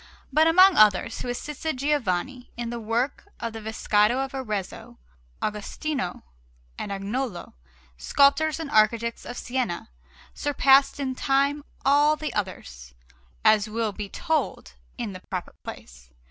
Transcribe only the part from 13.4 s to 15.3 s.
as will be told in the